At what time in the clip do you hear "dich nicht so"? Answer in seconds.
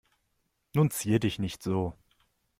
1.19-1.93